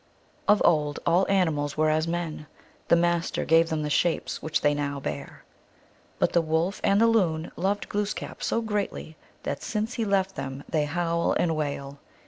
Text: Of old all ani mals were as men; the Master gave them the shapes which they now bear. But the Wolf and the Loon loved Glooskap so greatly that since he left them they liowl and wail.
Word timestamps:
Of 0.47 0.63
old 0.65 0.99
all 1.05 1.27
ani 1.29 1.51
mals 1.51 1.75
were 1.77 1.91
as 1.91 2.07
men; 2.07 2.47
the 2.87 2.95
Master 2.95 3.45
gave 3.45 3.69
them 3.69 3.83
the 3.83 3.89
shapes 3.91 4.41
which 4.41 4.61
they 4.61 4.73
now 4.73 4.99
bear. 4.99 5.43
But 6.17 6.33
the 6.33 6.41
Wolf 6.41 6.81
and 6.83 6.99
the 6.99 7.05
Loon 7.05 7.51
loved 7.55 7.87
Glooskap 7.87 8.41
so 8.41 8.61
greatly 8.61 9.15
that 9.43 9.61
since 9.61 9.93
he 9.93 10.03
left 10.05 10.33
them 10.33 10.63
they 10.67 10.87
liowl 10.87 11.35
and 11.39 11.55
wail. 11.55 11.99